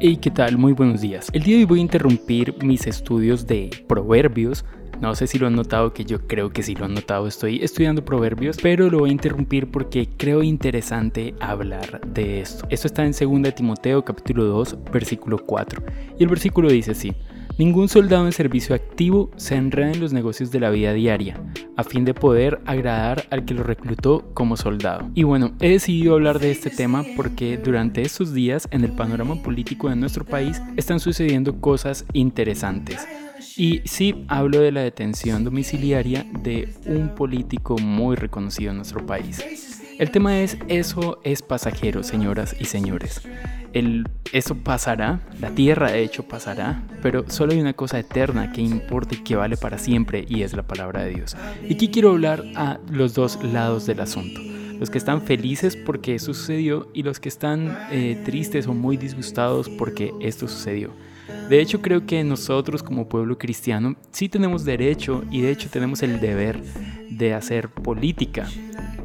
Hey, 0.00 0.16
¿qué 0.16 0.30
tal? 0.30 0.58
Muy 0.58 0.72
buenos 0.72 1.00
días. 1.00 1.28
El 1.32 1.42
día 1.42 1.56
de 1.56 1.62
hoy 1.62 1.66
voy 1.66 1.78
a 1.80 1.82
interrumpir 1.82 2.54
mis 2.62 2.86
estudios 2.86 3.46
de 3.46 3.70
proverbios 3.88 4.64
no 5.00 5.14
sé 5.14 5.28
si 5.28 5.38
lo 5.38 5.46
han 5.46 5.54
notado, 5.54 5.92
que 5.92 6.04
yo 6.04 6.26
creo 6.26 6.50
que 6.50 6.64
sí 6.64 6.74
lo 6.74 6.84
han 6.84 6.94
notado. 6.94 7.28
Estoy 7.28 7.62
estudiando 7.62 8.04
proverbios, 8.04 8.58
pero 8.60 8.90
lo 8.90 8.98
voy 8.98 9.10
a 9.10 9.12
interrumpir 9.12 9.70
porque 9.70 10.08
creo 10.16 10.42
interesante 10.42 11.34
hablar 11.38 12.00
de 12.00 12.40
esto. 12.40 12.66
Esto 12.68 12.88
está 12.88 13.04
en 13.04 13.12
2 13.12 13.54
Timoteo 13.54 14.04
capítulo 14.04 14.44
2, 14.44 14.78
versículo 14.92 15.38
4. 15.38 15.82
Y 16.18 16.24
el 16.24 16.28
versículo 16.28 16.68
dice 16.68 16.90
así. 16.92 17.12
Ningún 17.58 17.88
soldado 17.88 18.24
en 18.24 18.30
servicio 18.30 18.72
activo 18.72 19.32
se 19.36 19.56
enreda 19.56 19.90
en 19.90 19.98
los 19.98 20.12
negocios 20.12 20.52
de 20.52 20.60
la 20.60 20.70
vida 20.70 20.92
diaria, 20.92 21.42
a 21.76 21.82
fin 21.82 22.04
de 22.04 22.14
poder 22.14 22.60
agradar 22.66 23.24
al 23.30 23.44
que 23.44 23.52
lo 23.52 23.64
reclutó 23.64 24.30
como 24.32 24.56
soldado. 24.56 25.10
Y 25.16 25.24
bueno, 25.24 25.50
he 25.58 25.70
decidido 25.70 26.14
hablar 26.14 26.38
de 26.38 26.52
este 26.52 26.70
tema 26.70 27.04
porque 27.16 27.58
durante 27.58 28.02
estos 28.02 28.32
días 28.32 28.68
en 28.70 28.84
el 28.84 28.92
panorama 28.92 29.42
político 29.42 29.88
de 29.88 29.96
nuestro 29.96 30.24
país 30.24 30.62
están 30.76 31.00
sucediendo 31.00 31.60
cosas 31.60 32.06
interesantes. 32.12 33.04
Y 33.56 33.80
sí 33.86 34.24
hablo 34.28 34.60
de 34.60 34.70
la 34.70 34.82
detención 34.82 35.42
domiciliaria 35.42 36.24
de 36.44 36.72
un 36.86 37.08
político 37.16 37.76
muy 37.76 38.14
reconocido 38.14 38.70
en 38.70 38.76
nuestro 38.76 39.04
país. 39.04 39.42
El 39.98 40.12
tema 40.12 40.38
es, 40.38 40.56
eso 40.68 41.18
es 41.24 41.42
pasajero, 41.42 42.04
señoras 42.04 42.54
y 42.60 42.66
señores. 42.66 43.20
El, 43.72 44.08
eso 44.32 44.56
pasará, 44.56 45.20
la 45.40 45.50
tierra 45.50 45.90
de 45.90 46.02
hecho 46.02 46.22
pasará, 46.22 46.82
pero 47.02 47.24
solo 47.28 47.52
hay 47.52 47.60
una 47.60 47.74
cosa 47.74 47.98
eterna 47.98 48.52
que 48.52 48.60
importa 48.60 49.14
y 49.14 49.18
que 49.18 49.36
vale 49.36 49.56
para 49.56 49.78
siempre 49.78 50.24
y 50.28 50.42
es 50.42 50.54
la 50.54 50.66
palabra 50.66 51.02
de 51.02 51.14
Dios. 51.14 51.36
Y 51.68 51.74
aquí 51.74 51.88
quiero 51.88 52.10
hablar 52.10 52.44
a 52.56 52.78
los 52.90 53.14
dos 53.14 53.42
lados 53.42 53.86
del 53.86 54.00
asunto. 54.00 54.40
Los 54.78 54.90
que 54.90 54.98
están 54.98 55.22
felices 55.22 55.76
porque 55.76 56.18
sucedió 56.18 56.88
y 56.94 57.02
los 57.02 57.18
que 57.18 57.28
están 57.28 57.76
eh, 57.90 58.20
tristes 58.24 58.66
o 58.68 58.74
muy 58.74 58.96
disgustados 58.96 59.68
porque 59.68 60.12
esto 60.20 60.46
sucedió. 60.46 60.92
De 61.48 61.60
hecho, 61.60 61.80
creo 61.80 62.06
que 62.06 62.22
nosotros 62.24 62.82
como 62.82 63.08
pueblo 63.08 63.38
cristiano 63.38 63.96
sí 64.12 64.28
tenemos 64.28 64.64
derecho 64.64 65.24
y 65.30 65.40
de 65.40 65.50
hecho 65.50 65.68
tenemos 65.70 66.02
el 66.02 66.20
deber 66.20 66.62
de 67.10 67.34
hacer 67.34 67.68
política, 67.70 68.48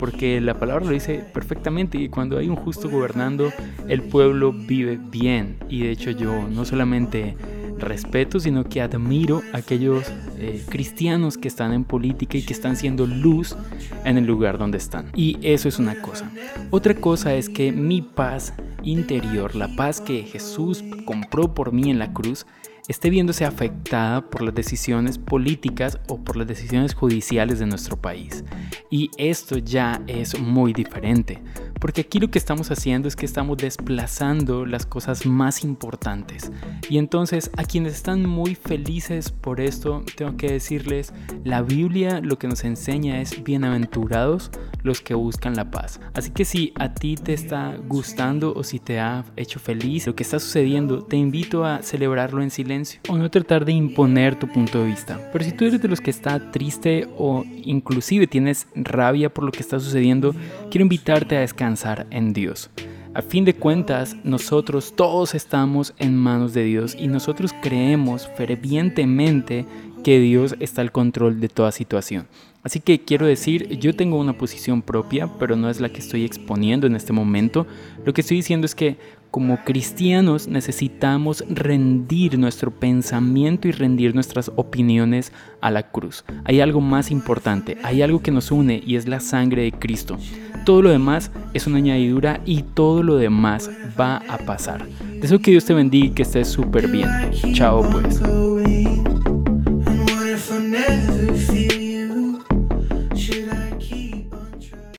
porque 0.03 0.41
la 0.41 0.59
palabra 0.59 0.83
lo 0.83 0.91
dice 0.91 1.23
perfectamente 1.33 1.97
y 1.97 2.09
cuando 2.09 2.37
hay 2.37 2.49
un 2.49 2.57
justo 2.57 2.89
gobernando, 2.89 3.53
el 3.87 4.01
pueblo 4.01 4.51
vive 4.51 4.99
bien. 5.01 5.55
Y 5.69 5.83
de 5.83 5.91
hecho 5.91 6.11
yo 6.11 6.45
no 6.49 6.65
solamente 6.65 7.37
respeto, 7.77 8.37
sino 8.41 8.65
que 8.65 8.81
admiro 8.81 9.41
a 9.53 9.59
aquellos 9.59 10.11
eh, 10.37 10.61
cristianos 10.67 11.37
que 11.37 11.47
están 11.47 11.71
en 11.71 11.85
política 11.85 12.37
y 12.37 12.41
que 12.41 12.51
están 12.51 12.75
siendo 12.75 13.07
luz 13.07 13.55
en 14.03 14.17
el 14.17 14.25
lugar 14.25 14.57
donde 14.57 14.77
están. 14.77 15.09
Y 15.15 15.37
eso 15.41 15.69
es 15.69 15.79
una 15.79 15.95
cosa. 16.01 16.29
Otra 16.69 16.95
cosa 16.95 17.33
es 17.35 17.47
que 17.47 17.71
mi 17.71 18.01
paz 18.01 18.53
interior, 18.81 19.55
la 19.55 19.73
paz 19.73 20.01
que 20.01 20.23
Jesús 20.23 20.83
compró 21.05 21.53
por 21.53 21.71
mí 21.71 21.89
en 21.89 21.99
la 21.99 22.11
cruz, 22.11 22.45
esté 22.87 23.09
viéndose 23.09 23.45
afectada 23.45 24.29
por 24.29 24.41
las 24.41 24.53
decisiones 24.53 25.17
políticas 25.17 25.99
o 26.07 26.17
por 26.17 26.35
las 26.35 26.47
decisiones 26.47 26.93
judiciales 26.93 27.59
de 27.59 27.65
nuestro 27.65 27.97
país. 27.97 28.43
Y 28.89 29.09
esto 29.17 29.57
ya 29.57 30.01
es 30.07 30.39
muy 30.39 30.73
diferente, 30.73 31.41
porque 31.83 31.99
aquí 31.99 32.17
lo 32.17 32.31
que 32.31 32.39
estamos 32.39 32.71
haciendo 32.71 33.09
es 33.09 33.17
que 33.17 33.25
estamos 33.25 33.57
desplazando 33.57 34.65
las 34.65 34.85
cosas 34.85 35.25
más 35.25 35.65
importantes. 35.65 36.49
Y 36.89 36.97
entonces 36.97 37.51
a 37.57 37.65
quienes 37.65 37.95
están 37.95 38.25
muy 38.25 38.55
felices 38.55 39.31
por 39.31 39.59
esto, 39.59 40.01
tengo 40.15 40.37
que 40.37 40.49
decirles, 40.49 41.11
la 41.43 41.61
Biblia 41.61 42.21
lo 42.21 42.39
que 42.39 42.47
nos 42.47 42.63
enseña 42.63 43.19
es 43.19 43.43
bienaventurados 43.43 44.49
los 44.81 45.01
que 45.01 45.13
buscan 45.13 45.57
la 45.57 45.71
paz. 45.71 45.99
Así 46.13 46.31
que 46.31 46.45
si 46.45 46.71
a 46.79 46.93
ti 46.93 47.15
te 47.15 47.33
está 47.33 47.75
gustando 47.85 48.53
o 48.55 48.63
si 48.63 48.79
te 48.79 49.01
ha 49.01 49.25
hecho 49.35 49.59
feliz 49.59 50.07
lo 50.07 50.15
que 50.15 50.23
está 50.23 50.39
sucediendo, 50.39 51.03
te 51.03 51.17
invito 51.17 51.65
a 51.65 51.81
celebrarlo 51.81 52.41
en 52.41 52.49
silencio 52.49 53.01
o 53.09 53.17
no 53.17 53.29
tratar 53.29 53.65
de 53.65 53.73
imponer 53.73 54.39
tu 54.39 54.47
punto 54.47 54.79
de 54.79 54.85
vista. 54.85 55.19
Pero 55.33 55.43
si 55.43 55.51
tú 55.51 55.65
eres 55.65 55.81
de 55.81 55.89
los 55.89 55.99
que 55.99 56.11
está 56.11 56.49
triste 56.51 57.09
o 57.17 57.43
inclusive 57.65 58.25
tienes 58.25 58.67
rabia 58.73 59.33
por 59.33 59.43
lo 59.43 59.51
que 59.51 59.59
está 59.59 59.81
sucediendo, 59.81 60.33
quiero 60.69 60.83
invitarte 60.83 61.35
a 61.35 61.41
descansar 61.41 61.72
en 62.11 62.33
Dios. 62.33 62.69
A 63.15 63.21
fin 63.21 63.45
de 63.45 63.55
cuentas, 63.55 64.15
nosotros 64.23 64.93
todos 64.95 65.35
estamos 65.35 65.93
en 65.97 66.15
manos 66.15 66.53
de 66.53 66.63
Dios 66.63 66.95
y 66.97 67.07
nosotros 67.07 67.51
creemos 67.61 68.29
fervientemente 68.35 69.65
que 70.03 70.19
Dios 70.19 70.55
está 70.59 70.81
al 70.81 70.91
control 70.91 71.39
de 71.39 71.49
toda 71.49 71.71
situación. 71.71 72.27
Así 72.63 72.79
que 72.79 73.01
quiero 73.01 73.25
decir, 73.25 73.77
yo 73.79 73.95
tengo 73.95 74.17
una 74.17 74.37
posición 74.37 74.81
propia, 74.81 75.27
pero 75.37 75.55
no 75.55 75.69
es 75.69 75.79
la 75.79 75.89
que 75.89 75.99
estoy 75.99 76.25
exponiendo 76.25 76.87
en 76.87 76.95
este 76.95 77.11
momento. 77.11 77.67
Lo 78.05 78.13
que 78.13 78.21
estoy 78.21 78.37
diciendo 78.37 78.65
es 78.65 78.75
que 78.75 78.97
como 79.31 79.63
cristianos 79.63 80.47
necesitamos 80.47 81.43
rendir 81.49 82.37
nuestro 82.37 82.69
pensamiento 82.69 83.67
y 83.67 83.71
rendir 83.71 84.13
nuestras 84.13 84.51
opiniones 84.55 85.31
a 85.59 85.71
la 85.71 85.89
cruz. 85.89 86.23
Hay 86.45 86.61
algo 86.61 86.81
más 86.81 87.09
importante, 87.09 87.77
hay 87.83 88.01
algo 88.01 88.21
que 88.21 88.31
nos 88.31 88.51
une 88.51 88.81
y 88.85 88.95
es 88.95 89.07
la 89.07 89.19
sangre 89.19 89.63
de 89.63 89.71
Cristo. 89.71 90.17
Todo 90.65 90.81
lo 90.81 90.89
demás 90.89 91.31
es 91.53 91.67
una 91.67 91.77
añadidura 91.77 92.39
y 92.45 92.63
todo 92.63 93.03
lo 93.03 93.15
demás 93.15 93.69
va 93.99 94.17
a 94.29 94.37
pasar. 94.37 94.85
Deseo 95.21 95.39
que 95.39 95.51
Dios 95.51 95.65
te 95.65 95.73
bendiga 95.73 96.05
y 96.07 96.09
que 96.11 96.23
estés 96.23 96.47
súper 96.47 96.87
bien. 96.87 97.09
Chao 97.53 97.87
pues. 97.91 98.21